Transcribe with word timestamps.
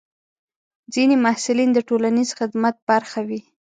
ځینې 0.93 1.15
محصلین 1.25 1.69
د 1.73 1.79
ټولنیز 1.89 2.29
خدمت 2.39 2.75
برخه 2.89 3.19
وي. 3.27 3.41